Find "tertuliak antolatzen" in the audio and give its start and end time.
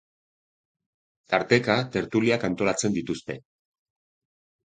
1.97-2.97